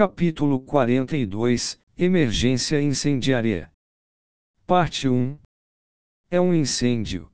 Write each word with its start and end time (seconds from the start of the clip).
Capítulo 0.00 0.62
42 0.62 1.78
Emergência 1.94 2.80
incendiária. 2.80 3.70
Parte 4.66 5.06
1 5.06 5.38
É 6.30 6.40
um 6.40 6.54
incêndio. 6.54 7.30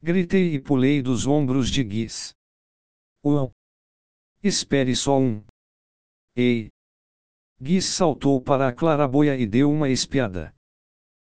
Gritei 0.00 0.54
e 0.54 0.60
pulei 0.60 1.02
dos 1.02 1.26
ombros 1.26 1.68
de 1.68 1.82
Guiz. 1.82 2.36
Uau! 3.26 3.50
Espere 4.44 4.94
só 4.94 5.18
um. 5.18 5.44
Ei! 6.36 6.68
Guiz 7.60 7.86
saltou 7.86 8.40
para 8.40 8.68
a 8.68 8.72
claraboia 8.72 9.36
e 9.36 9.44
deu 9.44 9.68
uma 9.68 9.90
espiada. 9.90 10.54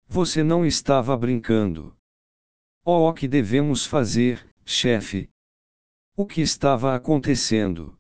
Você 0.06 0.42
não 0.42 0.64
estava 0.64 1.14
brincando. 1.14 1.94
Oh, 2.86 3.06
o 3.06 3.12
que 3.12 3.28
devemos 3.28 3.84
fazer, 3.84 4.50
chefe? 4.64 5.28
O 6.16 6.24
que 6.24 6.40
estava 6.40 6.96
acontecendo? 6.96 7.97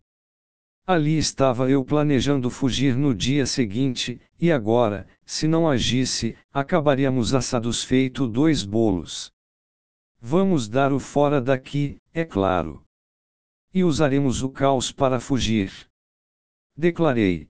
Ali 0.90 1.18
estava 1.18 1.68
eu 1.70 1.84
planejando 1.84 2.48
fugir 2.48 2.96
no 2.96 3.14
dia 3.14 3.44
seguinte, 3.44 4.18
e 4.40 4.50
agora, 4.50 5.06
se 5.22 5.46
não 5.46 5.68
agisse, 5.68 6.34
acabaríamos 6.50 7.34
assados 7.34 7.84
feito 7.84 8.26
dois 8.26 8.64
bolos. 8.64 9.30
Vamos 10.18 10.66
dar 10.66 10.90
o 10.90 10.98
fora 10.98 11.42
daqui, 11.42 11.98
é 12.14 12.24
claro. 12.24 12.82
E 13.74 13.84
usaremos 13.84 14.42
o 14.42 14.48
caos 14.48 14.90
para 14.90 15.20
fugir. 15.20 15.70
Declarei. 16.74 17.50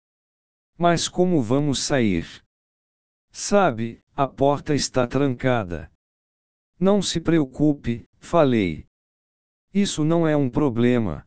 Mas 0.77 1.07
como 1.07 1.41
vamos 1.41 1.79
sair? 1.79 2.27
Sabe, 3.31 4.03
a 4.13 4.27
porta 4.27 4.75
está 4.75 5.07
trancada. 5.07 5.89
Não 6.77 7.01
se 7.01 7.21
preocupe, 7.21 8.05
falei. 8.17 8.85
Isso 9.73 10.03
não 10.03 10.27
é 10.27 10.35
um 10.35 10.49
problema. 10.49 11.25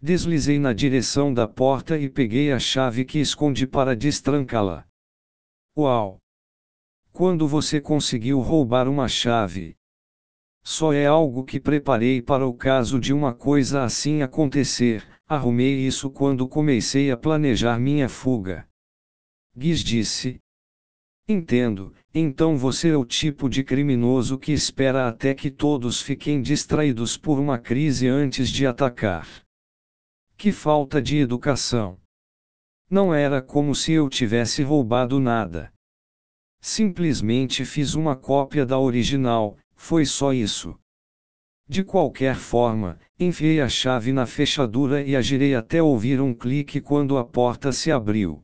Deslizei 0.00 0.60
na 0.60 0.72
direção 0.72 1.34
da 1.34 1.48
porta 1.48 1.98
e 1.98 2.08
peguei 2.08 2.52
a 2.52 2.58
chave 2.60 3.04
que 3.04 3.18
escondi 3.18 3.66
para 3.66 3.96
destrancá-la. 3.96 4.86
Uau! 5.76 6.20
Quando 7.12 7.48
você 7.48 7.80
conseguiu 7.80 8.38
roubar 8.38 8.88
uma 8.88 9.08
chave? 9.08 9.74
Só 10.62 10.92
é 10.92 11.04
algo 11.06 11.42
que 11.42 11.58
preparei 11.58 12.22
para 12.22 12.46
o 12.46 12.54
caso 12.54 13.00
de 13.00 13.12
uma 13.12 13.34
coisa 13.34 13.82
assim 13.82 14.22
acontecer. 14.22 15.04
Arrumei 15.26 15.84
isso 15.84 16.10
quando 16.10 16.46
comecei 16.46 17.10
a 17.10 17.16
planejar 17.16 17.76
minha 17.80 18.08
fuga. 18.08 18.68
Guiz 19.56 19.80
disse. 19.80 20.38
Entendo, 21.26 21.92
então 22.14 22.56
você 22.56 22.90
é 22.90 22.96
o 22.96 23.04
tipo 23.04 23.48
de 23.48 23.64
criminoso 23.64 24.38
que 24.38 24.52
espera 24.52 25.08
até 25.08 25.34
que 25.34 25.50
todos 25.50 26.00
fiquem 26.00 26.40
distraídos 26.40 27.16
por 27.16 27.40
uma 27.40 27.58
crise 27.58 28.06
antes 28.06 28.48
de 28.48 28.64
atacar. 28.64 29.47
Que 30.38 30.52
falta 30.52 31.02
de 31.02 31.16
educação! 31.16 32.00
Não 32.88 33.12
era 33.12 33.42
como 33.42 33.74
se 33.74 33.90
eu 33.90 34.08
tivesse 34.08 34.62
roubado 34.62 35.18
nada. 35.18 35.72
Simplesmente 36.60 37.64
fiz 37.64 37.94
uma 37.94 38.14
cópia 38.14 38.64
da 38.64 38.78
original, 38.78 39.58
foi 39.74 40.06
só 40.06 40.32
isso. 40.32 40.78
De 41.68 41.82
qualquer 41.82 42.36
forma, 42.36 43.00
enfiei 43.18 43.60
a 43.60 43.68
chave 43.68 44.12
na 44.12 44.26
fechadura 44.26 45.02
e 45.02 45.16
a 45.16 45.20
girei 45.20 45.56
até 45.56 45.82
ouvir 45.82 46.20
um 46.20 46.32
clique 46.32 46.80
quando 46.80 47.18
a 47.18 47.24
porta 47.24 47.72
se 47.72 47.90
abriu. 47.90 48.40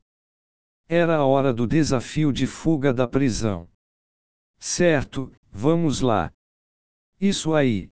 Era 0.89 1.19
a 1.19 1.25
hora 1.25 1.55
do 1.55 1.65
desafio 1.65 2.33
de 2.33 2.45
fuga 2.49 2.93
da 2.93 3.07
prisão. 3.07 3.69
Certo, 4.59 5.33
vamos 5.49 6.01
lá. 6.01 6.33
Isso 7.21 7.55
aí. 7.55 7.89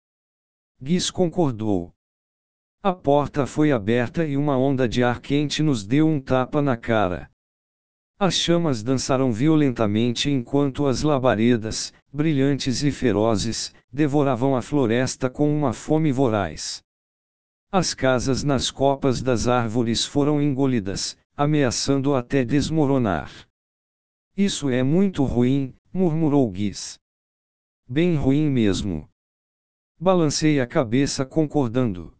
Guiz 0.79 1.09
concordou. 1.09 1.96
A 2.83 2.93
porta 2.93 3.47
foi 3.47 3.71
aberta 3.71 4.25
e 4.25 4.37
uma 4.37 4.57
onda 4.57 4.87
de 4.87 5.03
ar 5.03 5.19
quente 5.19 5.63
nos 5.63 5.85
deu 5.85 6.07
um 6.07 6.21
tapa 6.21 6.61
na 6.61 6.77
cara. 6.77 7.29
As 8.19 8.35
chamas 8.35 8.81
dançaram 8.81 9.31
violentamente 9.31 10.29
enquanto 10.29 10.85
as 10.85 11.01
labaredas, 11.01 11.93
brilhantes 12.11 12.83
e 12.83 12.91
ferozes, 12.91 13.73
devoravam 13.91 14.55
a 14.55 14.61
floresta 14.61 15.29
com 15.29 15.55
uma 15.55 15.73
fome 15.73 16.11
voraz. 16.11 16.83
As 17.71 17.93
casas 17.93 18.43
nas 18.43 18.71
copas 18.71 19.21
das 19.21 19.47
árvores 19.47 20.05
foram 20.05 20.41
engolidas, 20.41 21.17
ameaçando 21.35 22.15
até 22.15 22.45
desmoronar. 22.45 23.47
Isso 24.35 24.69
é 24.69 24.81
muito 24.81 25.23
ruim, 25.23 25.75
murmurou 25.93 26.49
Guiz. 26.49 26.97
Bem 27.87 28.15
ruim 28.15 28.49
mesmo. 28.49 29.07
Balancei 29.99 30.59
a 30.59 30.65
cabeça 30.65 31.25
concordando. 31.25 32.16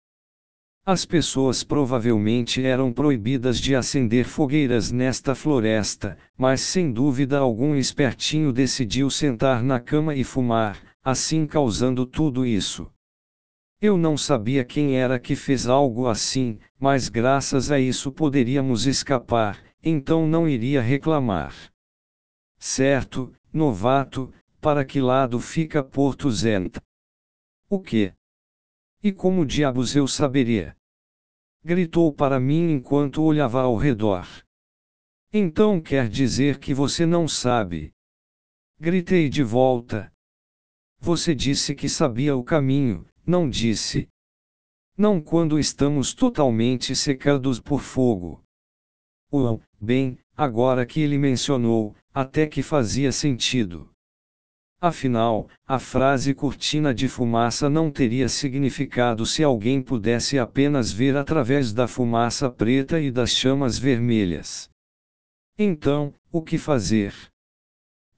As 0.89 1.03
pessoas 1.03 1.65
provavelmente 1.65 2.65
eram 2.65 2.93
proibidas 2.93 3.59
de 3.59 3.75
acender 3.75 4.23
fogueiras 4.23 4.89
nesta 4.89 5.35
floresta, 5.35 6.17
mas 6.37 6.61
sem 6.61 6.93
dúvida 6.93 7.37
algum 7.39 7.75
espertinho 7.75 8.53
decidiu 8.53 9.09
sentar 9.09 9.61
na 9.61 9.81
cama 9.81 10.15
e 10.15 10.23
fumar, 10.23 10.81
assim 11.03 11.45
causando 11.45 12.05
tudo 12.05 12.45
isso. 12.45 12.89
Eu 13.81 13.97
não 13.97 14.15
sabia 14.15 14.63
quem 14.63 14.95
era 14.95 15.19
que 15.19 15.35
fez 15.35 15.67
algo 15.67 16.07
assim, 16.07 16.57
mas 16.79 17.09
graças 17.09 17.69
a 17.69 17.77
isso 17.77 18.09
poderíamos 18.09 18.87
escapar, 18.87 19.61
então 19.83 20.25
não 20.25 20.47
iria 20.47 20.81
reclamar. 20.81 21.53
Certo, 22.57 23.33
novato, 23.51 24.33
para 24.61 24.85
que 24.85 25.01
lado 25.01 25.37
fica 25.41 25.83
Porto 25.83 26.31
Zenta? 26.31 26.81
O 27.69 27.77
que? 27.77 28.13
E 29.03 29.11
como 29.11 29.45
diabos 29.45 29.95
eu 29.95 30.07
saberia? 30.07 30.75
Gritou 31.63 32.11
para 32.11 32.39
mim 32.39 32.71
enquanto 32.71 33.21
olhava 33.21 33.61
ao 33.61 33.75
redor. 33.75 34.27
Então 35.31 35.81
quer 35.81 36.09
dizer 36.09 36.59
que 36.59 36.73
você 36.73 37.05
não 37.05 37.27
sabe? 37.27 37.93
Gritei 38.79 39.29
de 39.29 39.43
volta. 39.43 40.11
Você 40.99 41.35
disse 41.35 41.75
que 41.75 41.87
sabia 41.87 42.35
o 42.35 42.43
caminho, 42.43 43.05
não 43.25 43.49
disse? 43.49 44.07
Não 44.97 45.21
quando 45.21 45.59
estamos 45.59 46.13
totalmente 46.13 46.95
secados 46.95 47.59
por 47.59 47.81
fogo. 47.81 48.43
Uau, 49.31 49.61
bem, 49.79 50.17
agora 50.35 50.85
que 50.85 51.01
ele 51.01 51.17
mencionou, 51.17 51.95
até 52.13 52.47
que 52.47 52.63
fazia 52.63 53.11
sentido. 53.11 53.91
Afinal, 54.79 55.49
a 55.65 55.79
frase 55.79 56.35
cortina 56.35 56.93
de 56.93 57.07
fumaça 57.07 57.67
não 57.67 57.89
teria 57.89 58.29
significado 58.29 59.25
se 59.25 59.43
alguém 59.43 59.81
pudesse 59.81 60.37
apenas 60.37 60.91
ver 60.91 61.17
através 61.17 61.73
da 61.73 61.87
fumaça 61.87 62.47
preta 62.51 62.99
e 62.99 63.09
das 63.09 63.31
chamas 63.31 63.79
vermelhas. 63.79 64.69
Então, 65.57 66.13
o 66.31 66.43
que 66.43 66.59
fazer? 66.59 67.11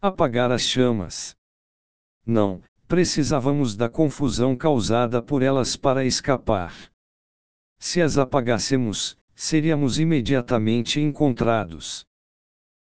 Apagar 0.02 0.52
as 0.52 0.64
chamas. 0.64 1.34
Não, 2.26 2.62
precisávamos 2.90 3.78
da 3.78 3.88
confusão 3.88 4.54
causada 4.54 5.22
por 5.22 5.42
elas 5.42 5.78
para 5.78 6.04
escapar. 6.04 6.74
Se 7.80 8.02
as 8.02 8.18
apagássemos, 8.18 9.18
seríamos 9.34 9.98
imediatamente 9.98 11.00
encontrados. 11.00 12.04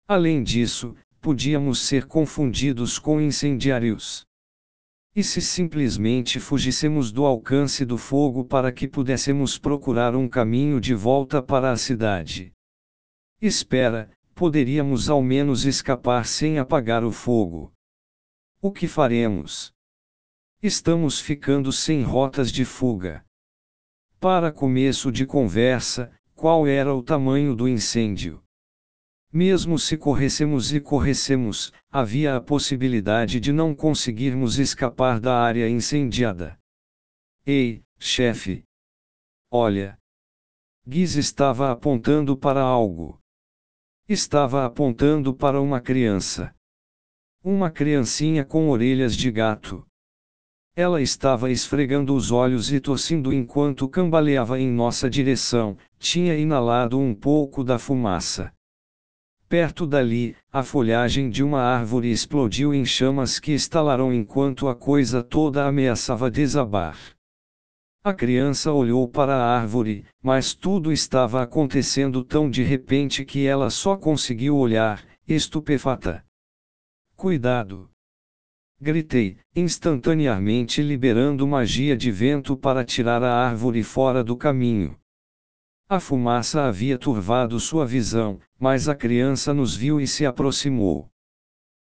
Além 0.07 0.43
disso, 0.43 0.95
podíamos 1.23 1.79
ser 1.79 2.07
confundidos 2.07 2.99
com 2.99 3.21
incendiários. 3.21 4.27
E 5.15 5.23
se 5.23 5.41
simplesmente 5.41 6.41
fugíssemos 6.41 7.13
do 7.13 7.25
alcance 7.25 7.85
do 7.85 7.97
fogo 7.97 8.45
para 8.45 8.73
que 8.73 8.89
pudéssemos 8.89 9.57
procurar 9.57 10.17
um 10.17 10.29
caminho 10.29 10.81
de 10.81 10.95
volta 10.95 11.41
para 11.41 11.71
a 11.71 11.77
cidade? 11.77 12.53
Espera, 13.41 14.11
poderíamos 14.35 15.09
ao 15.09 15.23
menos 15.23 15.65
escapar 15.65 16.27
sem 16.27 16.59
apagar 16.59 17.05
o 17.05 17.13
fogo. 17.13 17.73
O 18.61 18.73
que 18.73 18.89
faremos? 18.89 19.73
Estamos 20.61 21.21
ficando 21.21 21.71
sem 21.71 22.03
rotas 22.03 22.51
de 22.51 22.65
fuga. 22.65 23.25
Para 24.19 24.51
começo 24.51 25.13
de 25.13 25.25
conversa, 25.25 26.13
qual 26.35 26.67
era 26.67 26.93
o 26.93 27.03
tamanho 27.03 27.55
do 27.55 27.69
incêndio? 27.69 28.43
Mesmo 29.35 29.79
se 29.79 29.97
corressemos 29.97 30.75
e 30.75 30.81
corressemos, 30.81 31.73
havia 31.91 32.37
a 32.37 32.41
possibilidade 32.41 33.41
de 33.41 33.51
não 33.51 33.75
conseguirmos 33.75 34.59
escapar 34.59 35.19
da 35.19 35.41
área 35.41 35.67
incendiada. 35.71 36.59
Ei, 37.47 37.83
chefe! 37.99 38.63
Olha! 39.51 39.99
Guiz 40.87 41.17
estava 41.17 41.73
apontando 41.73 42.37
para 42.37 42.61
algo. 42.61 43.19
Estava 44.07 44.67
apontando 44.67 45.33
para 45.33 45.63
uma 45.63 45.81
criança. 45.81 46.55
Uma 47.43 47.71
criancinha 47.71 48.45
com 48.45 48.69
orelhas 48.69 49.17
de 49.17 49.31
gato. 49.31 49.87
Ela 50.77 51.01
estava 51.01 51.51
esfregando 51.51 52.15
os 52.15 52.31
olhos 52.31 52.71
e 52.71 52.81
tossindo 52.81 53.33
enquanto 53.33 53.89
cambaleava 53.89 54.61
em 54.61 54.71
nossa 54.71 55.09
direção, 55.09 55.79
tinha 55.99 56.37
inalado 56.37 56.99
um 56.99 57.15
pouco 57.15 57.65
da 57.65 57.79
fumaça. 57.79 58.53
Perto 59.53 59.87
dali, 59.87 60.35
a 60.51 60.63
folhagem 60.63 61.29
de 61.29 61.45
uma 61.45 61.61
árvore 61.61 62.11
explodiu 62.11 62.73
em 62.73 62.87
chamas 62.87 63.39
que 63.39 63.53
estalaram 63.53 64.11
enquanto 64.11 64.67
a 64.67 64.75
coisa 64.75 65.23
toda 65.23 65.67
ameaçava 65.67 66.31
desabar. 66.31 66.97
A 68.03 68.15
criança 68.15 68.73
olhou 68.73 69.07
para 69.07 69.35
a 69.37 69.61
árvore, 69.61 70.07
mas 70.23 70.55
tudo 70.55 70.91
estava 70.91 71.43
acontecendo 71.43 72.25
tão 72.25 72.49
de 72.49 72.63
repente 72.63 73.27
que 73.27 73.45
ela 73.45 73.69
só 73.69 73.95
conseguiu 73.95 74.57
olhar, 74.57 75.05
estupefata. 75.29 76.25
Cuidado! 77.15 77.91
Gritei, 78.81 79.37
instantaneamente 79.55 80.81
liberando 80.81 81.47
magia 81.47 81.95
de 81.95 82.11
vento 82.11 82.57
para 82.57 82.87
tirar 82.87 83.23
a 83.23 83.35
árvore 83.35 83.83
fora 83.83 84.25
do 84.25 84.35
caminho. 84.35 84.97
A 85.93 86.01
fumaça 86.01 86.63
havia 86.63 86.97
turvado 86.97 87.61
sua 87.61 87.85
visão, 87.85 88.41
mas 88.59 88.89
a 88.89 88.95
criança 88.95 89.53
nos 89.53 89.77
viu 89.77 90.01
e 90.01 90.07
se 90.07 90.25
aproximou. 90.25 91.11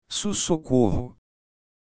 Sussocorro! 0.10 1.16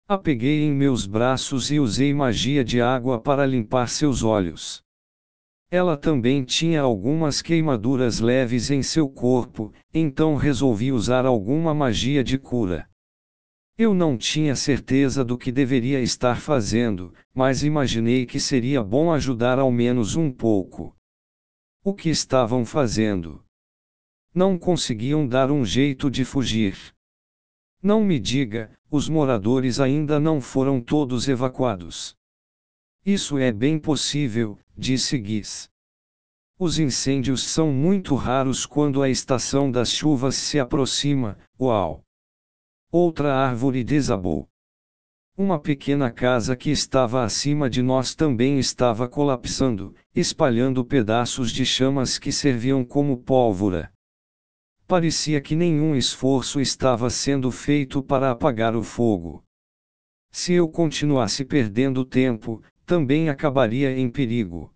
A 0.06 0.16
peguei 0.16 0.62
em 0.62 0.72
meus 0.72 1.04
braços 1.04 1.68
e 1.68 1.80
usei 1.80 2.14
magia 2.14 2.62
de 2.62 2.80
água 2.80 3.20
para 3.20 3.44
limpar 3.44 3.88
seus 3.88 4.22
olhos. 4.22 4.84
Ela 5.68 5.96
também 5.96 6.44
tinha 6.44 6.80
algumas 6.80 7.42
queimaduras 7.42 8.20
leves 8.20 8.70
em 8.70 8.84
seu 8.84 9.08
corpo, 9.08 9.72
então 9.92 10.36
resolvi 10.36 10.92
usar 10.92 11.26
alguma 11.26 11.74
magia 11.74 12.22
de 12.22 12.38
cura. 12.38 12.88
Eu 13.76 13.92
não 13.92 14.16
tinha 14.16 14.54
certeza 14.54 15.24
do 15.24 15.36
que 15.36 15.50
deveria 15.50 16.00
estar 16.00 16.40
fazendo, 16.40 17.12
mas 17.34 17.64
imaginei 17.64 18.24
que 18.24 18.38
seria 18.38 18.80
bom 18.80 19.10
ajudar 19.10 19.58
ao 19.58 19.72
menos 19.72 20.14
um 20.14 20.30
pouco. 20.30 20.95
O 21.88 21.94
que 21.94 22.08
estavam 22.08 22.64
fazendo? 22.64 23.44
Não 24.34 24.58
conseguiam 24.58 25.24
dar 25.24 25.52
um 25.52 25.64
jeito 25.64 26.10
de 26.10 26.24
fugir. 26.24 26.76
Não 27.80 28.02
me 28.02 28.18
diga, 28.18 28.76
os 28.90 29.08
moradores 29.08 29.78
ainda 29.78 30.18
não 30.18 30.40
foram 30.40 30.80
todos 30.80 31.28
evacuados. 31.28 32.16
Isso 33.04 33.38
é 33.38 33.52
bem 33.52 33.78
possível, 33.78 34.58
disse 34.76 35.16
Guiz. 35.16 35.70
Os 36.58 36.80
incêndios 36.80 37.44
são 37.44 37.72
muito 37.72 38.16
raros 38.16 38.66
quando 38.66 39.00
a 39.00 39.08
estação 39.08 39.70
das 39.70 39.92
chuvas 39.92 40.34
se 40.34 40.58
aproxima, 40.58 41.38
uau! 41.56 42.02
Outra 42.90 43.32
árvore 43.32 43.84
desabou. 43.84 44.48
Uma 45.38 45.60
pequena 45.60 46.10
casa 46.10 46.56
que 46.56 46.70
estava 46.70 47.22
acima 47.22 47.68
de 47.68 47.82
nós 47.82 48.14
também 48.14 48.58
estava 48.58 49.06
colapsando, 49.06 49.94
espalhando 50.14 50.82
pedaços 50.82 51.52
de 51.52 51.66
chamas 51.66 52.18
que 52.18 52.32
serviam 52.32 52.82
como 52.82 53.18
pólvora. 53.18 53.92
Parecia 54.86 55.38
que 55.38 55.54
nenhum 55.54 55.94
esforço 55.94 56.58
estava 56.58 57.10
sendo 57.10 57.50
feito 57.50 58.02
para 58.02 58.30
apagar 58.30 58.74
o 58.74 58.82
fogo. 58.82 59.44
Se 60.30 60.54
eu 60.54 60.66
continuasse 60.70 61.44
perdendo 61.44 62.02
tempo, 62.02 62.62
também 62.86 63.28
acabaria 63.28 63.94
em 63.94 64.08
perigo. 64.08 64.72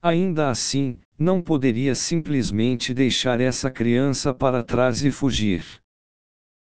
Ainda 0.00 0.48
assim, 0.48 0.98
não 1.18 1.42
poderia 1.42 1.94
simplesmente 1.94 2.94
deixar 2.94 3.42
essa 3.42 3.70
criança 3.70 4.32
para 4.32 4.64
trás 4.64 5.04
e 5.04 5.10
fugir. 5.10 5.64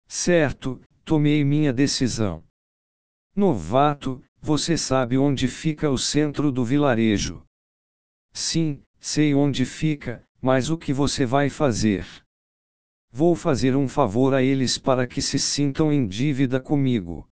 Certo, 0.05 0.81
tomei 1.05 1.45
minha 1.45 1.71
decisão. 1.71 2.44
Novato, 3.35 4.23
você 4.39 4.77
sabe 4.77 5.17
onde 5.17 5.49
fica 5.49 5.89
o 5.89 5.97
centro 5.97 6.53
do 6.53 6.63
vilarejo? 6.63 7.45
Sim, 8.31 8.81
sei 8.97 9.35
onde 9.35 9.65
fica, 9.65 10.25
mas 10.41 10.69
o 10.69 10.77
que 10.77 10.93
você 10.93 11.25
vai 11.25 11.49
fazer? 11.49 12.05
Vou 13.11 13.35
fazer 13.35 13.75
um 13.75 13.89
favor 13.89 14.33
a 14.33 14.41
eles 14.41 14.77
para 14.77 15.05
que 15.05 15.21
se 15.21 15.37
sintam 15.37 15.91
em 15.91 16.07
dívida 16.07 16.61
comigo. 16.61 17.27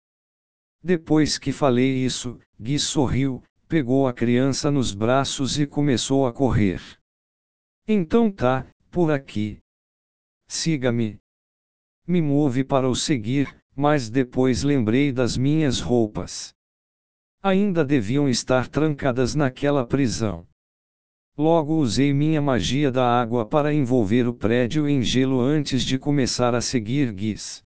Depois 0.83 1.37
que 1.37 1.51
falei 1.51 2.03
isso, 2.03 2.39
Gui 2.59 2.79
sorriu, 2.79 3.43
pegou 3.67 4.07
a 4.07 4.13
criança 4.13 4.71
nos 4.71 4.95
braços 4.95 5.59
e 5.59 5.67
começou 5.67 6.25
a 6.25 6.33
correr. 6.33 6.81
Então 7.87 8.31
tá, 8.31 8.65
por 8.89 9.11
aqui. 9.11 9.59
Siga-me. 10.47 11.19
Me 12.07 12.23
move 12.23 12.63
para 12.63 12.89
o 12.89 12.95
seguir, 12.95 13.60
mas 13.81 14.11
depois 14.11 14.61
lembrei 14.61 15.11
das 15.11 15.35
minhas 15.35 15.79
roupas. 15.79 16.53
Ainda 17.41 17.83
deviam 17.83 18.29
estar 18.29 18.67
trancadas 18.67 19.33
naquela 19.33 19.83
prisão. 19.83 20.45
Logo 21.35 21.73
usei 21.77 22.13
minha 22.13 22.39
magia 22.39 22.91
da 22.91 23.03
água 23.03 23.43
para 23.43 23.73
envolver 23.73 24.27
o 24.27 24.35
prédio 24.35 24.87
em 24.87 25.01
gelo 25.01 25.41
antes 25.41 25.81
de 25.81 25.97
começar 25.97 26.53
a 26.53 26.61
seguir 26.61 27.11
Guiz. 27.11 27.63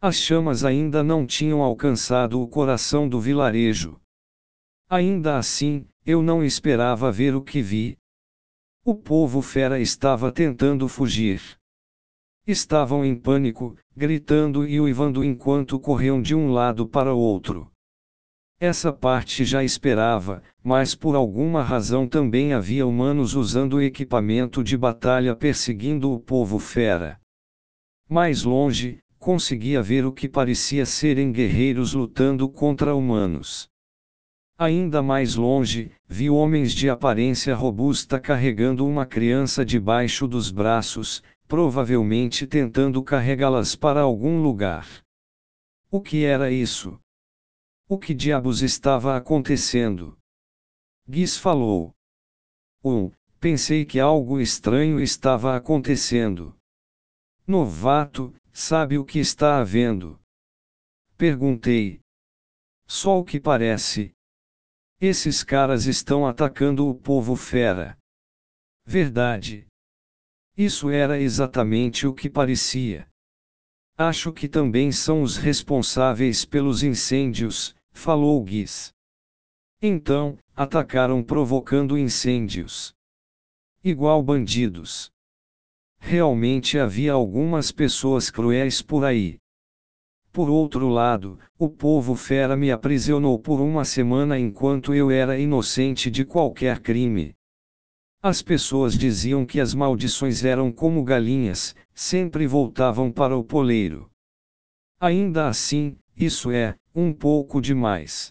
As 0.00 0.16
chamas 0.16 0.64
ainda 0.64 1.00
não 1.00 1.24
tinham 1.24 1.62
alcançado 1.62 2.42
o 2.42 2.48
coração 2.48 3.08
do 3.08 3.20
vilarejo. 3.20 4.00
Ainda 4.88 5.38
assim, 5.38 5.86
eu 6.04 6.22
não 6.22 6.42
esperava 6.42 7.12
ver 7.12 7.36
o 7.36 7.42
que 7.42 7.62
vi. 7.62 7.96
O 8.84 8.96
povo 8.96 9.40
fera 9.40 9.78
estava 9.78 10.32
tentando 10.32 10.88
fugir. 10.88 11.59
Estavam 12.50 13.04
em 13.04 13.14
pânico, 13.14 13.76
gritando 13.96 14.66
e 14.66 14.80
uivando 14.80 15.22
enquanto 15.22 15.78
corriam 15.78 16.20
de 16.20 16.34
um 16.34 16.50
lado 16.50 16.84
para 16.84 17.14
o 17.14 17.16
outro. 17.16 17.70
Essa 18.58 18.92
parte 18.92 19.44
já 19.44 19.62
esperava, 19.62 20.42
mas 20.60 20.92
por 20.92 21.14
alguma 21.14 21.62
razão 21.62 22.08
também 22.08 22.52
havia 22.52 22.84
humanos 22.84 23.36
usando 23.36 23.80
equipamento 23.80 24.64
de 24.64 24.76
batalha 24.76 25.36
perseguindo 25.36 26.10
o 26.10 26.18
povo 26.18 26.58
fera. 26.58 27.20
Mais 28.08 28.42
longe, 28.42 28.98
conseguia 29.16 29.80
ver 29.80 30.04
o 30.04 30.12
que 30.12 30.28
parecia 30.28 30.84
serem 30.84 31.30
guerreiros 31.30 31.94
lutando 31.94 32.48
contra 32.48 32.96
humanos. 32.96 33.68
Ainda 34.58 35.00
mais 35.00 35.36
longe, 35.36 35.92
vi 36.04 36.28
homens 36.28 36.72
de 36.72 36.90
aparência 36.90 37.54
robusta 37.54 38.18
carregando 38.18 38.84
uma 38.84 39.06
criança 39.06 39.64
debaixo 39.64 40.26
dos 40.26 40.50
braços, 40.50 41.22
provavelmente 41.50 42.46
tentando 42.46 43.02
carregá-las 43.02 43.74
para 43.74 44.02
algum 44.02 44.40
lugar. 44.40 44.86
O 45.90 46.00
que 46.00 46.24
era 46.24 46.48
isso? 46.48 46.96
O 47.88 47.98
que 47.98 48.14
diabos 48.14 48.62
estava 48.62 49.16
acontecendo? 49.16 50.16
Guiz 51.08 51.36
falou. 51.36 51.92
Um, 52.84 53.10
pensei 53.40 53.84
que 53.84 53.98
algo 53.98 54.40
estranho 54.40 55.00
estava 55.00 55.56
acontecendo. 55.56 56.56
Novato, 57.44 58.32
sabe 58.52 58.96
o 58.96 59.04
que 59.04 59.18
está 59.18 59.58
havendo? 59.58 60.20
Perguntei. 61.16 62.00
Só 62.86 63.18
o 63.18 63.24
que 63.24 63.40
parece. 63.40 64.14
Esses 65.00 65.42
caras 65.42 65.86
estão 65.86 66.28
atacando 66.28 66.88
o 66.88 66.94
povo 66.94 67.34
fera. 67.34 67.98
Verdade. 68.86 69.66
Isso 70.62 70.90
era 70.90 71.18
exatamente 71.18 72.06
o 72.06 72.12
que 72.12 72.28
parecia. 72.28 73.08
Acho 73.96 74.30
que 74.30 74.46
também 74.46 74.92
são 74.92 75.22
os 75.22 75.38
responsáveis 75.38 76.44
pelos 76.44 76.82
incêndios, 76.82 77.74
falou 77.92 78.44
Guiz. 78.44 78.92
Então, 79.80 80.36
atacaram 80.54 81.22
provocando 81.22 81.96
incêndios. 81.96 82.92
Igual 83.82 84.22
bandidos. 84.22 85.10
Realmente 85.98 86.78
havia 86.78 87.14
algumas 87.14 87.72
pessoas 87.72 88.30
cruéis 88.30 88.82
por 88.82 89.02
aí. 89.02 89.38
Por 90.30 90.50
outro 90.50 90.90
lado, 90.90 91.38
o 91.58 91.70
povo 91.70 92.14
fera 92.14 92.54
me 92.54 92.70
aprisionou 92.70 93.38
por 93.38 93.62
uma 93.62 93.86
semana 93.86 94.38
enquanto 94.38 94.92
eu 94.92 95.10
era 95.10 95.38
inocente 95.38 96.10
de 96.10 96.22
qualquer 96.22 96.80
crime. 96.80 97.34
As 98.22 98.42
pessoas 98.42 98.98
diziam 98.98 99.46
que 99.46 99.58
as 99.58 99.72
maldições 99.72 100.44
eram 100.44 100.70
como 100.70 101.02
galinhas, 101.02 101.74
sempre 101.94 102.46
voltavam 102.46 103.10
para 103.10 103.34
o 103.34 103.42
poleiro. 103.42 104.10
Ainda 105.00 105.48
assim, 105.48 105.96
isso 106.14 106.50
é, 106.50 106.76
um 106.94 107.14
pouco 107.14 107.62
demais. 107.62 108.30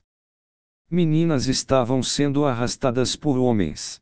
Meninas 0.91 1.47
estavam 1.47 2.03
sendo 2.03 2.45
arrastadas 2.45 3.15
por 3.15 3.39
homens. 3.39 3.99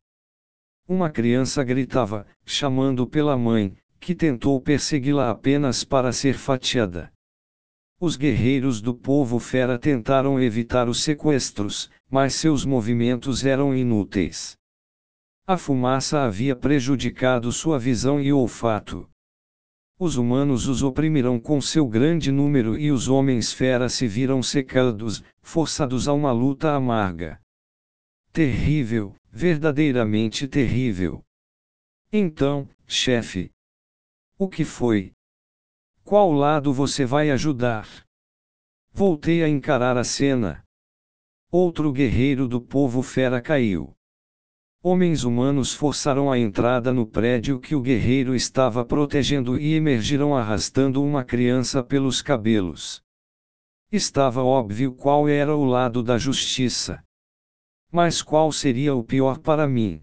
Uma 0.86 1.10
criança 1.10 1.64
gritava, 1.64 2.28
chamando 2.46 3.08
pela 3.08 3.38
mãe, 3.38 3.78
que 3.98 4.14
tentou 4.14 4.60
persegui-la 4.60 5.30
apenas 5.30 5.86
para 5.86 6.12
ser 6.12 6.34
fatiada. 6.34 7.14
Os 7.98 8.18
guerreiros 8.18 8.82
do 8.82 8.94
povo 8.94 9.40
fera 9.40 9.80
tentaram 9.80 10.38
evitar 10.38 10.90
os 10.90 11.02
sequestros, 11.02 11.90
mas 12.12 12.36
seus 12.36 12.66
movimentos 12.66 13.46
eram 13.46 13.74
inúteis. 13.74 14.58
A 15.50 15.56
fumaça 15.56 16.24
havia 16.24 16.58
prejudicado 16.58 17.54
sua 17.54 17.80
visão 17.80 18.20
e 18.20 18.34
olfato. 18.34 19.10
Os 19.98 20.18
humanos 20.18 20.68
os 20.68 20.84
oprimiram 20.84 21.40
com 21.40 21.62
seu 21.62 21.88
grande 21.88 22.34
número 22.34 22.78
e 22.78 22.92
os 22.92 23.08
homens 23.08 23.54
fera 23.54 23.88
se 23.88 24.10
viram 24.10 24.44
secados, 24.44 25.24
forçados 25.42 26.06
a 26.10 26.12
uma 26.12 26.34
luta 26.34 26.74
amarga. 26.76 27.42
Terrível, 28.34 29.16
verdadeiramente 29.32 30.50
terrível. 30.50 31.24
Então, 32.12 32.68
chefe. 32.86 33.50
O 34.38 34.50
que 34.50 34.66
foi? 34.66 35.14
Qual 36.04 36.30
lado 36.30 36.74
você 36.74 37.06
vai 37.06 37.32
ajudar? 37.32 37.88
Voltei 38.92 39.42
a 39.46 39.48
encarar 39.48 39.96
a 39.96 40.04
cena. 40.04 40.62
Outro 41.50 41.94
guerreiro 41.94 42.50
do 42.50 42.60
povo 42.60 43.02
fera 43.02 43.42
caiu. 43.42 43.97
Homens 44.90 45.26
humanos 45.26 45.74
forçaram 45.74 46.32
a 46.32 46.40
entrada 46.40 46.94
no 46.94 47.06
prédio 47.06 47.60
que 47.60 47.76
o 47.76 47.82
guerreiro 47.82 48.34
estava 48.34 48.86
protegendo 48.86 49.60
e 49.60 49.74
emergiram 49.74 50.34
arrastando 50.34 51.04
uma 51.04 51.26
criança 51.26 51.84
pelos 51.84 52.22
cabelos. 52.22 53.02
Estava 53.92 54.42
óbvio 54.42 54.94
qual 54.94 55.28
era 55.28 55.54
o 55.54 55.66
lado 55.66 56.02
da 56.02 56.18
justiça. 56.18 57.04
Mas 57.92 58.22
qual 58.22 58.50
seria 58.50 58.96
o 58.96 59.04
pior 59.04 59.40
para 59.40 59.68
mim? 59.68 60.02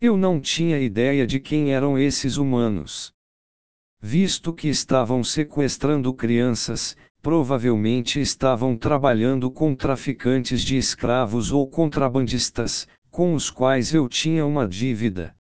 Eu 0.00 0.16
não 0.16 0.40
tinha 0.40 0.80
ideia 0.80 1.24
de 1.24 1.38
quem 1.38 1.72
eram 1.72 1.96
esses 1.96 2.36
humanos. 2.36 3.12
Visto 4.00 4.52
que 4.52 4.66
estavam 4.66 5.22
sequestrando 5.22 6.12
crianças, 6.12 6.96
provavelmente 7.22 8.20
estavam 8.20 8.76
trabalhando 8.76 9.52
com 9.52 9.72
traficantes 9.72 10.62
de 10.62 10.76
escravos 10.76 11.52
ou 11.52 11.70
contrabandistas, 11.70 12.88
com 13.14 13.32
os 13.32 13.48
quais 13.48 13.94
eu 13.94 14.08
tinha 14.08 14.44
uma 14.44 14.66
dívida. 14.66 15.36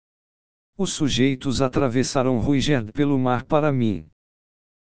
Os 0.74 0.94
sujeitos 0.94 1.60
atravessaram 1.60 2.38
Ruigerd 2.38 2.92
pelo 2.92 3.18
mar 3.18 3.44
para 3.44 3.70
mim. 3.70 4.08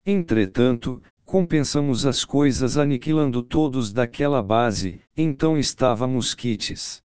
Entretanto, 0.06 1.02
compensamos 1.24 2.06
as 2.06 2.26
coisas 2.26 2.78
aniquilando 2.78 3.42
todos 3.42 3.94
daquela 3.94 4.44
base, 4.44 5.00
então 5.16 5.58
estávamos 5.58 6.36
quites. 6.36 7.02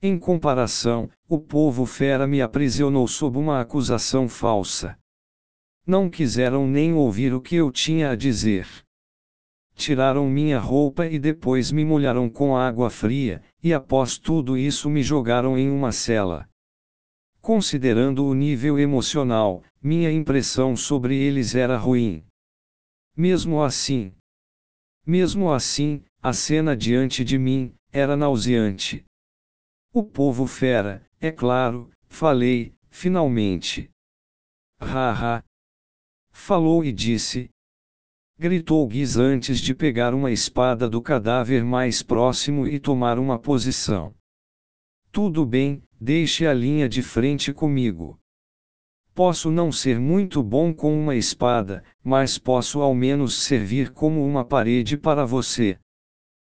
Em 0.00 0.16
comparação, 0.16 1.10
o 1.28 1.40
povo 1.40 1.84
fera 1.84 2.24
me 2.24 2.40
aprisionou 2.40 3.08
sob 3.08 3.38
uma 3.38 3.60
acusação 3.60 4.28
falsa. 4.28 4.96
Não 5.84 6.08
quiseram 6.08 6.64
nem 6.64 6.94
ouvir 6.94 7.34
o 7.34 7.40
que 7.40 7.56
eu 7.56 7.72
tinha 7.72 8.10
a 8.10 8.14
dizer. 8.14 8.68
Tiraram 9.76 10.28
minha 10.28 10.58
roupa 10.58 11.06
e 11.06 11.18
depois 11.18 11.70
me 11.70 11.84
molharam 11.84 12.28
com 12.28 12.56
água 12.56 12.90
fria, 12.90 13.40
e 13.62 13.72
após 13.72 14.18
tudo 14.18 14.56
isso 14.56 14.90
me 14.90 15.02
jogaram 15.02 15.56
em 15.56 15.70
uma 15.70 15.92
cela. 15.92 16.48
Considerando 17.40 18.26
o 18.26 18.34
nível 18.34 18.78
emocional, 18.78 19.62
minha 19.80 20.10
impressão 20.10 20.74
sobre 20.74 21.14
eles 21.14 21.54
era 21.54 21.76
ruim. 21.76 22.24
Mesmo 23.16 23.62
assim, 23.62 24.12
mesmo 25.06 25.52
assim, 25.52 26.02
a 26.20 26.32
cena 26.32 26.76
diante 26.76 27.24
de 27.24 27.38
mim 27.38 27.72
era 27.92 28.16
nauseante. 28.16 29.04
O 29.92 30.02
povo 30.02 30.48
fera, 30.48 31.06
é 31.20 31.30
claro, 31.30 31.88
falei, 32.08 32.74
finalmente. 32.90 33.88
Haha. 34.80 35.44
Falou 36.32 36.84
e 36.84 36.92
disse, 36.92 37.48
Gritou 38.38 38.86
Guiz 38.86 39.16
antes 39.16 39.58
de 39.60 39.74
pegar 39.74 40.12
uma 40.12 40.30
espada 40.30 40.90
do 40.90 41.00
cadáver 41.00 41.64
mais 41.64 42.02
próximo 42.02 42.68
e 42.68 42.78
tomar 42.78 43.18
uma 43.18 43.38
posição. 43.38 44.14
Tudo 45.10 45.46
bem, 45.46 45.82
deixe 45.98 46.46
a 46.46 46.52
linha 46.52 46.86
de 46.86 47.00
frente 47.00 47.50
comigo. 47.50 48.20
Posso 49.14 49.50
não 49.50 49.72
ser 49.72 49.98
muito 49.98 50.42
bom 50.42 50.74
com 50.74 50.94
uma 51.00 51.16
espada, 51.16 51.82
mas 52.04 52.36
posso 52.36 52.82
ao 52.82 52.94
menos 52.94 53.42
servir 53.42 53.90
como 53.90 54.22
uma 54.22 54.44
parede 54.44 54.98
para 54.98 55.24
você. 55.24 55.78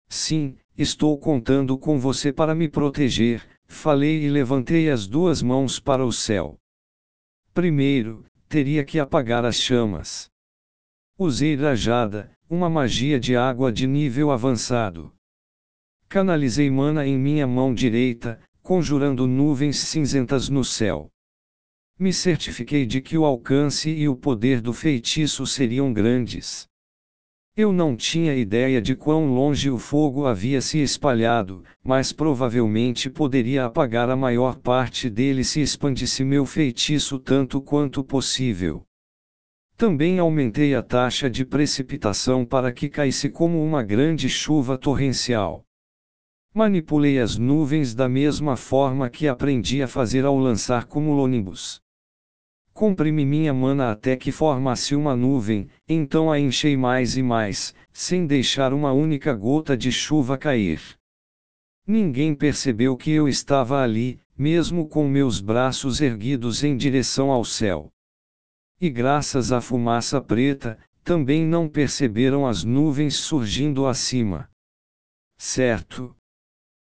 Sim, 0.10 0.58
estou 0.76 1.16
contando 1.20 1.78
com 1.78 2.00
você 2.00 2.34
para 2.34 2.56
me 2.56 2.68
proteger, 2.68 3.48
falei 3.68 4.24
e 4.24 4.30
levantei 4.30 4.90
as 4.90 5.06
duas 5.06 5.44
mãos 5.44 5.80
para 5.80 6.04
o 6.04 6.12
céu. 6.12 6.58
Primeiro, 7.54 8.26
teria 8.50 8.84
que 8.84 8.98
apagar 8.98 9.46
as 9.46 9.58
chamas. 9.58 10.28
Usei 11.20 11.56
rajada, 11.56 12.32
uma 12.48 12.70
magia 12.70 13.20
de 13.20 13.36
água 13.36 13.72
de 13.72 13.88
nível 13.88 14.30
avançado. 14.30 15.12
Canalizei 16.08 16.70
mana 16.70 17.08
em 17.08 17.18
minha 17.18 17.48
mão 17.48 17.74
direita, 17.74 18.40
conjurando 18.62 19.26
nuvens 19.26 19.80
cinzentas 19.80 20.48
no 20.48 20.64
céu. 20.64 21.10
Me 21.98 22.14
certifiquei 22.14 22.86
de 22.86 23.02
que 23.02 23.18
o 23.18 23.26
alcance 23.26 23.90
e 23.90 24.08
o 24.08 24.16
poder 24.16 24.62
do 24.62 24.72
feitiço 24.72 25.48
seriam 25.48 25.92
grandes. 25.92 26.68
Eu 27.56 27.74
não 27.74 27.96
tinha 27.96 28.36
ideia 28.36 28.80
de 28.80 28.96
quão 28.96 29.34
longe 29.34 29.72
o 29.72 29.80
fogo 29.80 30.28
havia 30.28 30.62
se 30.62 30.78
espalhado, 30.78 31.64
mas 31.84 32.14
provavelmente 32.14 33.10
poderia 33.10 33.66
apagar 33.66 34.08
a 34.12 34.16
maior 34.16 34.58
parte 34.58 35.10
dele 35.10 35.44
se 35.44 35.62
expandisse 35.62 36.24
meu 36.24 36.46
feitiço 36.46 37.18
tanto 37.18 37.60
quanto 37.60 38.04
possível. 38.04 38.87
Também 39.78 40.18
aumentei 40.18 40.74
a 40.74 40.82
taxa 40.82 41.30
de 41.30 41.46
precipitação 41.46 42.44
para 42.44 42.72
que 42.72 42.90
caísse 42.90 43.30
como 43.30 43.64
uma 43.64 43.84
grande 43.84 44.28
chuva 44.28 44.76
torrencial. 44.76 45.64
Manipulei 46.52 47.20
as 47.20 47.38
nuvens 47.38 47.94
da 47.94 48.10
mesma 48.10 48.58
forma 48.58 49.08
que 49.08 49.28
aprendi 49.28 49.84
a 49.84 49.88
fazer 49.88 50.26
ao 50.26 50.36
lançar 50.36 50.86
cumulonimbus. 50.86 51.80
Comprimi 52.74 53.24
minha 53.24 53.54
mana 53.54 53.92
até 53.92 54.16
que 54.16 54.32
formasse 54.32 54.96
uma 54.96 55.16
nuvem, 55.16 55.68
então 55.88 56.32
a 56.32 56.40
enchei 56.40 56.76
mais 56.76 57.16
e 57.16 57.22
mais, 57.22 57.76
sem 57.94 58.26
deixar 58.26 58.74
uma 58.74 58.92
única 58.92 59.32
gota 59.32 59.78
de 59.78 59.92
chuva 59.92 60.40
cair. 60.40 60.82
Ninguém 61.86 62.34
percebeu 62.34 62.98
que 62.98 63.12
eu 63.12 63.28
estava 63.28 63.84
ali, 63.84 64.20
mesmo 64.36 64.90
com 64.90 65.08
meus 65.08 65.40
braços 65.40 66.02
erguidos 66.02 66.64
em 66.64 66.76
direção 66.76 67.30
ao 67.30 67.46
céu. 67.46 67.92
E 68.80 68.90
graças 68.90 69.52
à 69.52 69.60
fumaça 69.60 70.22
preta, 70.22 70.78
também 71.04 71.44
não 71.46 71.68
perceberam 71.68 72.46
as 72.46 72.64
nuvens 72.64 73.16
surgindo 73.16 73.88
acima. 73.88 74.50
Certo. 75.38 76.16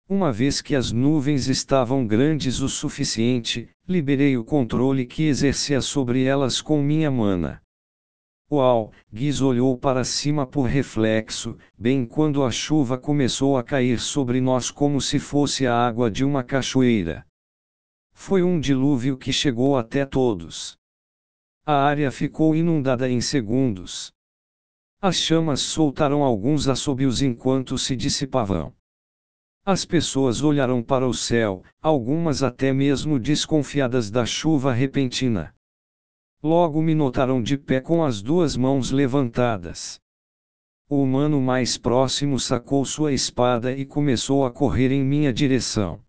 Uma 0.08 0.32
vez 0.32 0.60
que 0.60 0.74
as 0.74 0.90
nuvens 0.90 1.46
estavam 1.46 2.06
grandes 2.06 2.60
o 2.60 2.68
suficiente, 2.68 3.70
liberei 3.86 4.36
o 4.36 4.44
controle 4.44 5.06
que 5.06 5.22
exercia 5.22 5.80
sobre 5.80 6.24
elas 6.24 6.60
com 6.60 6.82
minha 6.82 7.10
mana. 7.10 7.62
Uau! 8.50 8.92
Giz 9.12 9.40
olhou 9.40 9.78
para 9.78 10.02
cima 10.02 10.44
por 10.44 10.64
reflexo, 10.64 11.56
bem 11.78 12.04
quando 12.04 12.42
a 12.42 12.50
chuva 12.50 12.98
começou 12.98 13.56
a 13.56 13.62
cair 13.62 14.00
sobre 14.00 14.40
nós 14.40 14.70
como 14.72 15.00
se 15.00 15.20
fosse 15.20 15.66
a 15.66 15.76
água 15.76 16.10
de 16.10 16.24
uma 16.24 16.42
cachoeira. 16.42 17.24
Foi 18.12 18.42
um 18.42 18.58
dilúvio 18.58 19.16
que 19.16 19.32
chegou 19.32 19.78
até 19.78 20.04
todos. 20.04 20.79
A 21.66 21.74
área 21.84 22.10
ficou 22.10 22.56
inundada 22.56 23.08
em 23.08 23.20
segundos. 23.20 24.12
As 25.00 25.16
chamas 25.16 25.60
soltaram 25.60 26.22
alguns 26.22 26.68
assobios 26.68 27.22
enquanto 27.22 27.78
se 27.78 27.94
dissipavam. 27.94 28.74
As 29.64 29.84
pessoas 29.84 30.42
olharam 30.42 30.82
para 30.82 31.06
o 31.06 31.12
céu, 31.12 31.62
algumas 31.80 32.42
até 32.42 32.72
mesmo 32.72 33.18
desconfiadas 33.18 34.10
da 34.10 34.24
chuva 34.24 34.72
repentina. 34.72 35.54
Logo 36.42 36.80
me 36.80 36.94
notaram 36.94 37.42
de 37.42 37.58
pé 37.58 37.80
com 37.80 38.02
as 38.02 38.22
duas 38.22 38.56
mãos 38.56 38.90
levantadas. 38.90 40.00
O 40.88 41.02
humano 41.02 41.40
mais 41.40 41.76
próximo 41.76 42.40
sacou 42.40 42.84
sua 42.84 43.12
espada 43.12 43.76
e 43.76 43.84
começou 43.84 44.44
a 44.44 44.50
correr 44.50 44.90
em 44.90 45.04
minha 45.04 45.32
direção. 45.32 46.02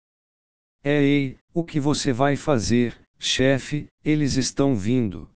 Ei, 0.84 1.38
o 1.54 1.64
que 1.64 1.80
você 1.80 2.12
vai 2.12 2.36
fazer, 2.36 2.98
chefe? 3.20 3.88
Eles 4.04 4.38
estão 4.38 4.74
vindo. 4.74 5.30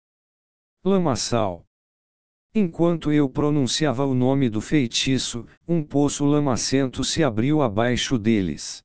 Lamaçal. 0.86 1.64
Enquanto 2.54 3.10
eu 3.10 3.26
pronunciava 3.26 4.04
o 4.04 4.14
nome 4.14 4.50
do 4.50 4.60
feitiço, 4.60 5.46
um 5.66 5.82
poço 5.82 6.26
lamacento 6.26 7.02
se 7.02 7.24
abriu 7.24 7.62
abaixo 7.62 8.18
deles. 8.18 8.84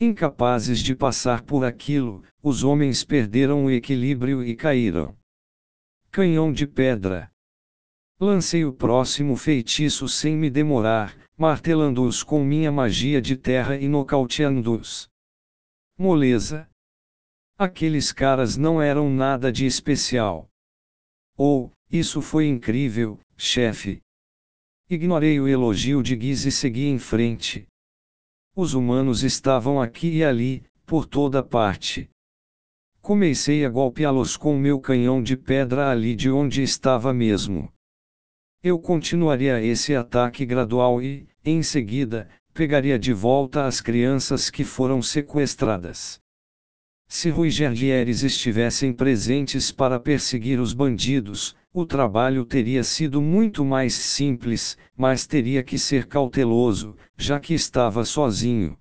Incapazes 0.00 0.78
de 0.80 0.96
passar 0.96 1.42
por 1.42 1.66
aquilo, 1.66 2.24
os 2.42 2.64
homens 2.64 3.04
perderam 3.04 3.66
o 3.66 3.70
equilíbrio 3.70 4.42
e 4.42 4.56
caíram. 4.56 5.14
Canhão 6.10 6.50
de 6.50 6.66
pedra. 6.66 7.30
Lancei 8.18 8.64
o 8.64 8.72
próximo 8.72 9.36
feitiço 9.36 10.08
sem 10.08 10.34
me 10.34 10.48
demorar, 10.48 11.14
martelando-os 11.36 12.22
com 12.22 12.42
minha 12.42 12.72
magia 12.72 13.20
de 13.20 13.36
terra 13.36 13.76
e 13.76 13.86
nocauteando-os. 13.86 15.10
Moleza. 15.98 16.66
Aqueles 17.58 18.12
caras 18.12 18.56
não 18.56 18.80
eram 18.80 19.10
nada 19.10 19.52
de 19.52 19.66
especial. 19.66 20.48
Ou, 21.36 21.72
isso 21.90 22.20
foi 22.20 22.46
incrível, 22.46 23.18
chefe. 23.36 24.00
Ignorei 24.88 25.40
o 25.40 25.48
elogio 25.48 26.02
de 26.02 26.18
Giz 26.20 26.44
e 26.44 26.52
segui 26.52 26.86
em 26.86 26.98
frente. 26.98 27.66
Os 28.54 28.74
humanos 28.74 29.22
estavam 29.22 29.80
aqui 29.80 30.18
e 30.18 30.24
ali, 30.24 30.62
por 30.84 31.06
toda 31.06 31.42
parte. 31.42 32.10
Comecei 33.00 33.64
a 33.64 33.68
golpeá-los 33.68 34.36
com 34.36 34.56
meu 34.56 34.78
canhão 34.78 35.22
de 35.22 35.36
pedra 35.36 35.90
ali 35.90 36.14
de 36.14 36.30
onde 36.30 36.62
estava 36.62 37.12
mesmo. 37.12 37.72
Eu 38.62 38.78
continuaria 38.78 39.60
esse 39.60 39.94
ataque 39.94 40.46
gradual 40.46 41.02
e, 41.02 41.26
em 41.44 41.62
seguida, 41.62 42.28
pegaria 42.54 42.98
de 42.98 43.12
volta 43.12 43.66
as 43.66 43.80
crianças 43.80 44.50
que 44.50 44.62
foram 44.62 45.02
sequestradas. 45.02 46.21
Se 47.14 47.28
Rui 47.28 47.50
Gerlieres 47.50 48.22
estivessem 48.22 48.90
presentes 48.90 49.70
para 49.70 50.00
perseguir 50.00 50.58
os 50.58 50.72
bandidos, 50.72 51.54
o 51.70 51.84
trabalho 51.84 52.42
teria 52.42 52.82
sido 52.82 53.20
muito 53.20 53.66
mais 53.66 53.92
simples, 53.92 54.78
mas 54.96 55.26
teria 55.26 55.62
que 55.62 55.78
ser 55.78 56.06
cauteloso, 56.06 56.96
já 57.14 57.38
que 57.38 57.52
estava 57.52 58.02
sozinho. 58.06 58.78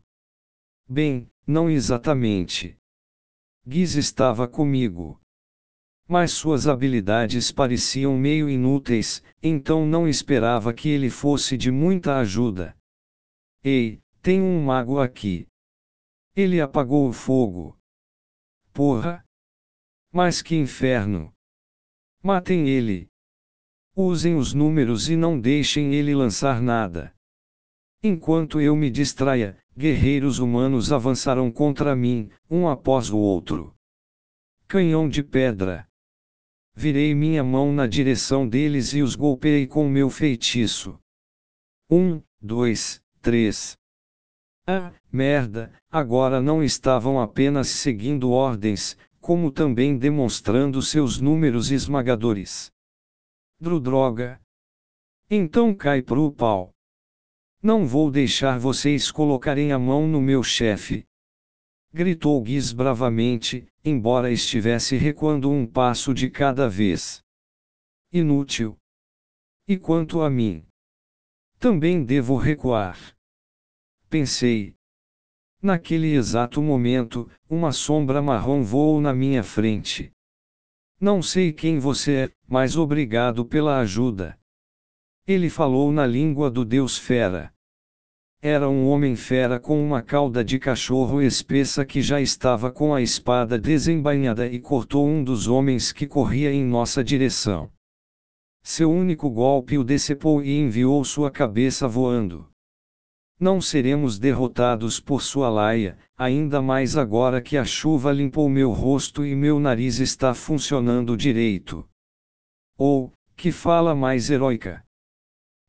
Bem, 0.88 1.30
não 1.46 1.70
exatamente. 1.70 2.78
Giz 3.68 3.96
estava 3.96 4.48
comigo. 4.48 5.20
Mas 6.08 6.32
suas 6.32 6.70
habilidades 6.70 7.52
pareciam 7.52 8.18
meio 8.18 8.50
inúteis, 8.50 9.22
então 9.44 9.86
não 9.86 10.08
esperava 10.08 10.74
que 10.74 10.88
ele 10.88 11.10
fosse 11.10 11.58
de 11.58 11.70
muita 11.70 12.18
ajuda. 12.18 12.78
Ei, 13.62 14.00
tem 14.22 14.42
um 14.42 14.64
mago 14.64 15.02
aqui. 15.02 15.46
Ele 16.34 16.62
apagou 16.62 17.10
o 17.10 17.14
fogo. 17.14 17.78
Porra! 18.74 19.26
Mas 20.12 20.42
que 20.42 20.56
inferno! 20.56 21.34
Matem 22.24 22.70
ele! 22.70 23.10
Usem 23.96 24.36
os 24.36 24.54
números 24.54 25.10
e 25.10 25.16
não 25.16 25.40
deixem 25.40 25.94
ele 25.94 26.16
lançar 26.16 26.62
nada. 26.62 27.14
Enquanto 28.02 28.62
eu 28.62 28.76
me 28.76 28.90
distraia, 28.90 29.58
guerreiros 29.78 30.40
humanos 30.40 30.92
avançaram 30.92 31.52
contra 31.52 31.96
mim, 31.96 32.30
um 32.50 32.68
após 32.68 33.10
o 33.10 33.18
outro. 33.18 33.76
Canhão 34.68 35.10
de 35.10 35.22
pedra. 35.22 35.88
Virei 36.74 37.14
minha 37.14 37.44
mão 37.44 37.74
na 37.74 37.86
direção 37.86 38.48
deles 38.48 38.94
e 38.94 39.02
os 39.02 39.16
golpeei 39.16 39.68
com 39.68 39.90
meu 39.90 40.10
feitiço. 40.10 40.98
Um, 41.90 42.22
dois, 42.42 43.04
três. 43.22 43.78
Ah, 44.74 44.94
merda, 45.12 45.70
agora 45.90 46.40
não 46.40 46.64
estavam 46.64 47.20
apenas 47.20 47.68
seguindo 47.68 48.32
ordens, 48.32 48.98
como 49.20 49.52
também 49.52 49.98
demonstrando 49.98 50.82
seus 50.82 51.20
números 51.20 51.72
esmagadores. 51.72 52.72
Drudroga. 53.60 54.40
Então 55.30 55.76
cai 55.76 56.02
pro 56.02 56.32
pau. 56.32 56.72
Não 57.62 57.86
vou 57.86 58.10
deixar 58.10 58.58
vocês 58.58 59.12
colocarem 59.12 59.74
a 59.74 59.78
mão 59.78 60.08
no 60.08 60.22
meu 60.22 60.42
chefe. 60.42 61.06
Gritou 61.94 62.42
Giz 62.46 62.72
bravamente, 62.72 63.68
embora 63.84 64.32
estivesse 64.32 64.96
recuando 64.96 65.52
um 65.52 65.68
passo 65.68 66.14
de 66.14 66.30
cada 66.30 66.70
vez. 66.70 67.22
Inútil. 68.10 68.78
E 69.68 69.78
quanto 69.78 70.22
a 70.22 70.30
mim? 70.30 70.66
Também 71.60 72.06
devo 72.06 72.38
recuar. 72.38 72.98
Pensei. 74.12 74.76
Naquele 75.64 76.14
exato 76.14 76.62
momento, 76.62 77.32
uma 77.50 77.72
sombra 77.72 78.22
marrom 78.22 78.62
voou 78.62 79.00
na 79.00 79.14
minha 79.14 79.42
frente. 79.42 80.12
Não 81.00 81.22
sei 81.22 81.54
quem 81.54 81.80
você 81.80 82.12
é, 82.26 82.32
mas 82.46 82.76
obrigado 82.76 83.46
pela 83.46 83.80
ajuda. 83.80 84.38
Ele 85.26 85.50
falou 85.50 85.94
na 85.94 86.06
língua 86.06 86.52
do 86.52 86.66
deus 86.66 86.98
fera. 86.98 87.54
Era 88.42 88.68
um 88.68 88.86
homem 88.90 89.16
fera 89.16 89.62
com 89.62 89.82
uma 89.82 90.02
cauda 90.02 90.44
de 90.44 90.60
cachorro 90.60 91.22
espessa 91.22 91.86
que 91.86 92.02
já 92.02 92.20
estava 92.20 92.70
com 92.70 92.94
a 92.94 93.02
espada 93.02 93.58
desembainhada 93.58 94.46
e 94.46 94.60
cortou 94.60 95.08
um 95.08 95.24
dos 95.24 95.48
homens 95.48 95.94
que 95.94 96.06
corria 96.06 96.52
em 96.52 96.66
nossa 96.66 97.02
direção. 97.02 97.72
Seu 98.62 98.92
único 98.92 99.30
golpe 99.30 99.78
o 99.78 99.86
decepou 99.86 100.44
e 100.44 100.60
enviou 100.60 101.02
sua 101.06 101.32
cabeça 101.32 101.88
voando. 101.88 102.51
Não 103.42 103.60
seremos 103.60 104.20
derrotados 104.20 105.00
por 105.00 105.24
sua 105.24 105.50
laia, 105.50 105.98
ainda 106.16 106.62
mais 106.62 106.96
agora 106.96 107.42
que 107.42 107.58
a 107.58 107.66
chuva 107.66 108.12
limpou 108.12 108.48
meu 108.48 108.72
rosto 108.72 109.26
e 109.26 109.36
meu 109.36 109.60
nariz 109.60 109.98
está 109.98 110.36
funcionando 110.36 111.18
direito. 111.18 111.90
Ou, 112.78 113.12
que 113.36 113.52
fala 113.52 113.96
mais 113.96 114.30
heróica. 114.30 114.86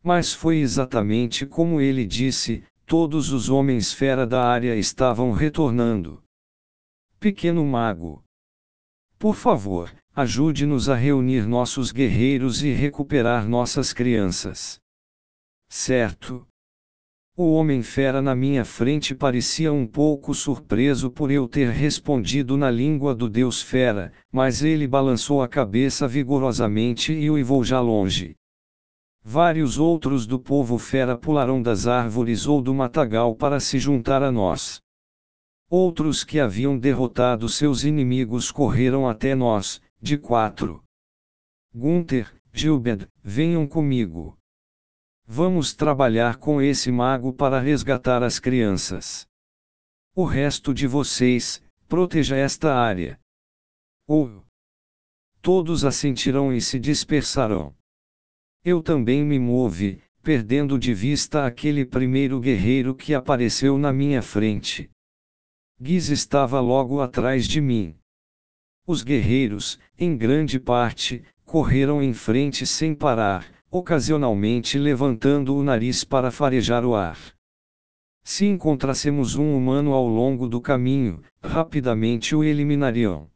Mas 0.04 0.34
foi 0.34 0.58
exatamente 0.58 1.46
como 1.46 1.80
ele 1.80 2.04
disse: 2.04 2.62
todos 2.84 3.32
os 3.32 3.48
homens 3.48 3.90
fera 3.90 4.26
da 4.26 4.44
área 4.44 4.76
estavam 4.76 5.32
retornando. 5.32 6.22
Pequeno 7.18 7.64
mago. 7.64 8.22
Por 9.18 9.34
favor, 9.34 9.90
ajude-nos 10.14 10.90
a 10.90 10.94
reunir 10.94 11.46
nossos 11.46 11.90
guerreiros 11.90 12.62
e 12.62 12.70
recuperar 12.70 13.48
nossas 13.48 13.94
crianças. 13.94 14.78
Certo. 15.70 16.46
O 17.34 17.54
homem 17.54 17.82
fera 17.82 18.20
na 18.20 18.34
minha 18.34 18.62
frente 18.62 19.14
parecia 19.14 19.72
um 19.72 19.86
pouco 19.86 20.34
surpreso 20.34 21.10
por 21.10 21.30
eu 21.30 21.48
ter 21.48 21.70
respondido 21.70 22.58
na 22.58 22.70
língua 22.70 23.14
do 23.14 23.26
deus 23.26 23.62
fera, 23.62 24.12
mas 24.30 24.62
ele 24.62 24.86
balançou 24.86 25.40
a 25.40 25.48
cabeça 25.48 26.06
vigorosamente 26.06 27.10
e 27.10 27.30
uivou 27.30 27.64
já 27.64 27.80
longe. 27.80 28.36
Vários 29.24 29.78
outros 29.78 30.26
do 30.26 30.38
povo 30.38 30.76
fera 30.76 31.16
pularam 31.16 31.62
das 31.62 31.86
árvores 31.86 32.46
ou 32.46 32.60
do 32.60 32.74
matagal 32.74 33.34
para 33.34 33.60
se 33.60 33.78
juntar 33.78 34.22
a 34.22 34.30
nós. 34.30 34.82
Outros 35.70 36.24
que 36.24 36.38
haviam 36.38 36.78
derrotado 36.78 37.48
seus 37.48 37.82
inimigos 37.82 38.50
correram 38.50 39.08
até 39.08 39.34
nós, 39.34 39.80
de 39.98 40.18
quatro. 40.18 40.82
Gunther, 41.74 42.30
Gilbert, 42.52 43.08
venham 43.24 43.66
comigo. 43.66 44.36
Vamos 45.26 45.72
trabalhar 45.72 46.36
com 46.36 46.60
esse 46.60 46.90
mago 46.90 47.32
para 47.32 47.60
resgatar 47.60 48.22
as 48.22 48.38
crianças. 48.38 49.26
O 50.14 50.24
resto 50.24 50.74
de 50.74 50.86
vocês, 50.86 51.62
proteja 51.88 52.36
esta 52.36 52.74
área. 52.74 53.18
Ou. 54.06 54.44
Todos 55.40 55.84
assentirão 55.84 56.52
e 56.52 56.60
se 56.60 56.78
dispersarão. 56.78 57.74
Eu 58.64 58.82
também 58.82 59.24
me 59.24 59.38
movi, 59.38 60.02
perdendo 60.22 60.78
de 60.78 60.92
vista 60.92 61.46
aquele 61.46 61.84
primeiro 61.84 62.38
guerreiro 62.40 62.94
que 62.94 63.14
apareceu 63.14 63.78
na 63.78 63.92
minha 63.92 64.22
frente. 64.22 64.90
Giz 65.80 66.10
estava 66.10 66.60
logo 66.60 67.00
atrás 67.00 67.46
de 67.48 67.60
mim. 67.60 67.96
Os 68.86 69.02
guerreiros, 69.02 69.78
em 69.98 70.16
grande 70.16 70.60
parte, 70.60 71.24
correram 71.44 72.02
em 72.02 72.12
frente 72.12 72.66
sem 72.66 72.94
parar, 72.94 73.46
ocasionalmente 73.74 74.78
levantando 74.78 75.56
o 75.56 75.62
nariz 75.62 76.04
para 76.04 76.30
farejar 76.30 76.84
o 76.84 76.94
ar. 76.94 77.16
Se 78.22 78.44
encontrássemos 78.44 79.36
um 79.36 79.56
humano 79.56 79.94
ao 79.94 80.06
longo 80.06 80.46
do 80.46 80.60
caminho, 80.60 81.22
rapidamente 81.42 82.36
o 82.36 82.44
eliminariam. 82.44 83.30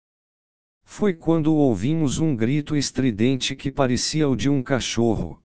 Foi 0.85 1.14
quando 1.14 1.55
ouvimos 1.55 2.18
um 2.18 2.37
grito 2.37 2.77
estridente 2.77 3.57
que 3.57 3.72
parecia 3.72 4.29
o 4.29 4.37
de 4.37 4.51
um 4.51 4.62
cachorro. 4.62 5.42